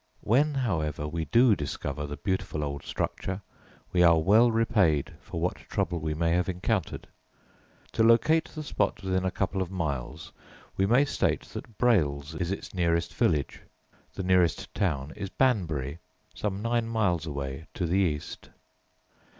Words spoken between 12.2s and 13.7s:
is its nearest village;